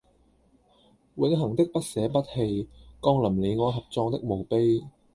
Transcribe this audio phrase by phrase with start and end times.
[1.13, 2.65] 永恆的不捨不棄
[2.99, 4.81] 降臨你我合葬的墓碑